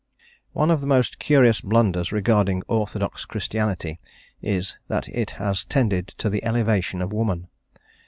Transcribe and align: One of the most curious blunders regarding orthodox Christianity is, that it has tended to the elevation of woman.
One 0.53 0.71
of 0.71 0.81
the 0.81 0.87
most 0.87 1.19
curious 1.19 1.61
blunders 1.61 2.11
regarding 2.11 2.63
orthodox 2.67 3.23
Christianity 3.23 3.99
is, 4.41 4.79
that 4.87 5.07
it 5.09 5.29
has 5.37 5.63
tended 5.63 6.07
to 6.17 6.27
the 6.27 6.43
elevation 6.43 7.03
of 7.03 7.13
woman. 7.13 7.49